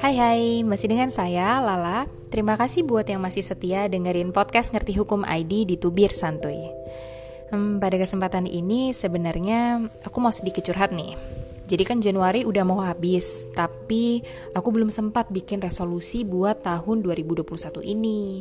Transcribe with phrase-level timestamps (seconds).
[0.00, 2.08] Hai hai, masih dengan saya Lala.
[2.32, 6.72] Terima kasih buat yang masih setia dengerin podcast Ngerti Hukum ID di Tubir Santuy.
[7.52, 11.12] Hmm, pada kesempatan ini sebenarnya aku mau sedikit curhat nih.
[11.68, 14.24] Jadi kan Januari udah mau habis, tapi
[14.56, 18.40] aku belum sempat bikin resolusi buat tahun 2021 ini.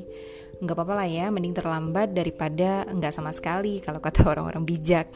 [0.64, 5.12] Nggak apa-apa lah ya, mending terlambat daripada nggak sama sekali kalau kata orang-orang bijak.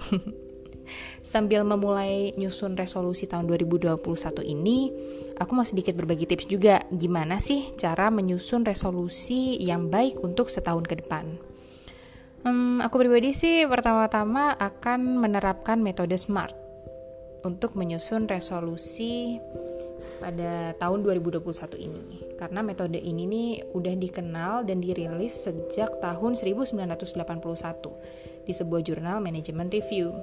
[1.21, 3.99] Sambil memulai nyusun resolusi tahun 2021
[4.45, 4.89] ini,
[5.37, 10.85] aku mau sedikit berbagi tips juga gimana sih cara menyusun resolusi yang baik untuk setahun
[10.87, 11.25] ke depan.
[12.39, 16.55] Hmm, aku pribadi sih pertama-tama akan menerapkan metode SMART
[17.43, 19.43] untuk menyusun resolusi
[20.19, 21.43] pada tahun 2021
[21.79, 22.35] ini.
[22.39, 29.67] Karena metode ini nih udah dikenal dan dirilis sejak tahun 1981 di sebuah jurnal manajemen
[29.71, 30.13] review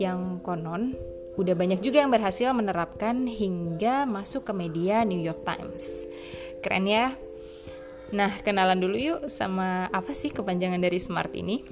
[0.00, 0.94] yang konon
[1.38, 6.04] udah banyak juga yang berhasil menerapkan hingga masuk ke media New York Times.
[6.60, 7.14] Keren ya?
[8.10, 11.62] Nah, kenalan dulu yuk sama apa sih kepanjangan dari SMART ini?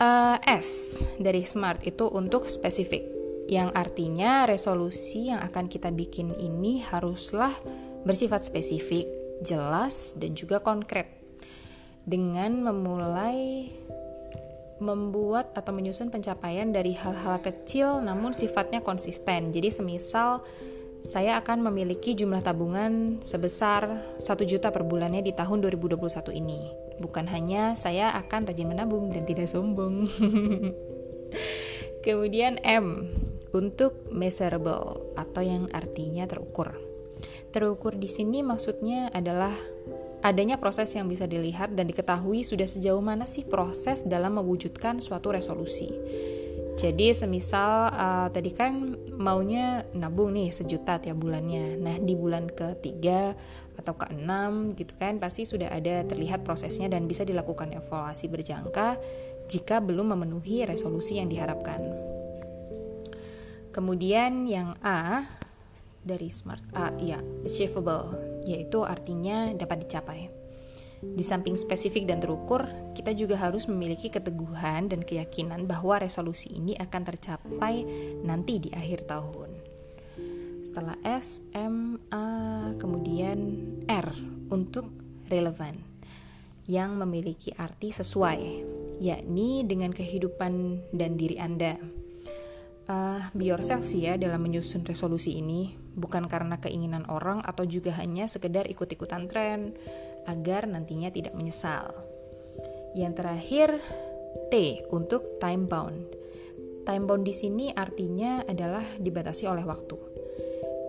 [0.00, 3.04] Uh, S dari SMART itu untuk spesifik,
[3.46, 7.52] yang artinya resolusi yang akan kita bikin ini haruslah
[8.02, 9.06] bersifat spesifik,
[9.44, 11.12] jelas, dan juga konkret.
[12.04, 13.70] Dengan memulai
[14.82, 19.54] membuat atau menyusun pencapaian dari hal-hal kecil namun sifatnya konsisten.
[19.54, 20.42] Jadi semisal
[21.04, 26.72] saya akan memiliki jumlah tabungan sebesar 1 juta per bulannya di tahun 2021 ini.
[26.96, 30.08] Bukan hanya saya akan rajin menabung dan tidak sombong.
[32.04, 33.04] Kemudian M
[33.52, 36.72] untuk measurable atau yang artinya terukur.
[37.52, 39.52] Terukur di sini maksudnya adalah
[40.24, 45.36] adanya proses yang bisa dilihat dan diketahui sudah sejauh mana sih proses dalam mewujudkan suatu
[45.36, 45.92] resolusi.
[46.74, 51.78] Jadi semisal uh, tadi kan maunya nabung nih sejuta tiap bulannya.
[51.78, 53.36] Nah di bulan ketiga
[53.78, 58.98] atau keenam gitu kan pasti sudah ada terlihat prosesnya dan bisa dilakukan evaluasi berjangka
[59.46, 61.78] jika belum memenuhi resolusi yang diharapkan.
[63.70, 65.26] Kemudian yang A
[66.04, 70.28] dari smart A ya achievable yaitu artinya dapat dicapai.
[71.04, 72.64] Di samping spesifik dan terukur,
[72.96, 77.84] kita juga harus memiliki keteguhan dan keyakinan bahwa resolusi ini akan tercapai
[78.24, 79.50] nanti di akhir tahun.
[80.64, 84.08] Setelah S, M, A, kemudian R
[84.48, 84.88] untuk
[85.28, 85.76] relevan
[86.64, 88.40] yang memiliki arti sesuai,
[88.96, 91.76] yakni dengan kehidupan dan diri Anda
[92.88, 97.94] uh, be yourself sih ya dalam menyusun resolusi ini bukan karena keinginan orang atau juga
[97.96, 99.72] hanya sekedar ikut-ikutan tren
[100.26, 101.92] agar nantinya tidak menyesal.
[102.94, 103.68] Yang terakhir
[104.50, 106.10] T untuk time bound.
[106.84, 109.96] Time bound di sini artinya adalah dibatasi oleh waktu.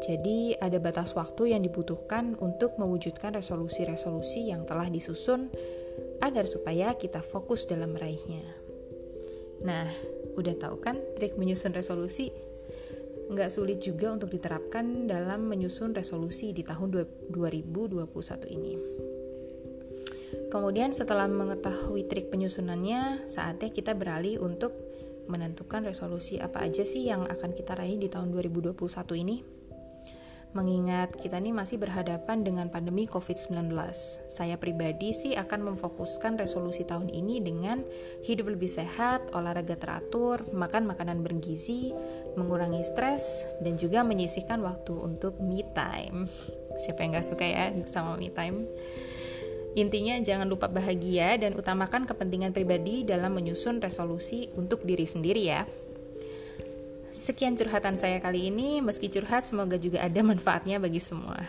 [0.06, 5.50] Jadi ada batas waktu yang dibutuhkan untuk mewujudkan resolusi-resolusi yang telah disusun
[6.22, 8.44] agar supaya kita fokus dalam meraihnya.
[9.66, 9.88] Nah,
[10.36, 12.30] udah tahu kan trik menyusun resolusi?
[13.26, 16.94] Nggak sulit juga untuk diterapkan dalam menyusun resolusi di tahun
[17.34, 18.06] 2021
[18.54, 18.74] ini.
[20.52, 24.72] Kemudian setelah mengetahui trik penyusunannya, saatnya kita beralih untuk
[25.26, 28.78] menentukan resolusi apa aja sih yang akan kita raih di tahun 2021
[29.18, 29.55] ini.
[30.56, 33.76] Mengingat kita nih masih berhadapan dengan pandemi COVID-19,
[34.24, 37.84] saya pribadi sih akan memfokuskan resolusi tahun ini dengan
[38.24, 41.92] hidup lebih sehat, olahraga teratur, makan makanan bergizi,
[42.40, 46.24] mengurangi stres, dan juga menyisihkan waktu untuk me time.
[46.88, 48.64] Siapa yang gak suka ya sama me time?
[49.76, 55.68] Intinya jangan lupa bahagia dan utamakan kepentingan pribadi dalam menyusun resolusi untuk diri sendiri ya.
[57.16, 61.40] Sekian curhatan saya kali ini, meski curhat semoga juga ada manfaatnya bagi semua.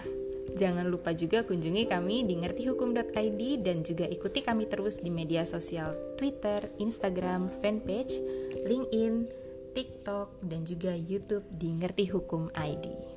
[0.55, 5.91] Jangan lupa juga kunjungi kami di ngertihukum.id dan juga ikuti kami terus di media sosial
[6.15, 8.23] Twitter, Instagram, fanpage,
[8.63, 9.27] LinkedIn,
[9.75, 13.16] TikTok, dan juga YouTube di Ngerti Hukum ID.